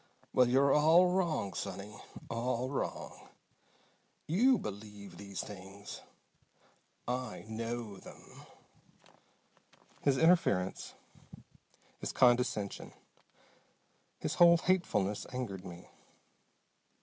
Well, 0.33 0.49
you're 0.49 0.73
all 0.73 1.11
wrong, 1.11 1.53
sonny. 1.53 1.95
All 2.27 2.71
wrong! 2.71 3.29
You 4.25 4.57
believe 4.57 5.17
these 5.17 5.43
things. 5.43 6.01
I 7.07 7.45
know 7.47 7.97
them!" 7.97 8.47
His 10.01 10.17
interference, 10.17 10.95
his 11.99 12.11
condescension, 12.11 12.93
his 14.17 14.33
whole 14.41 14.57
hatefulness 14.57 15.27
angered 15.31 15.63
me. 15.65 15.87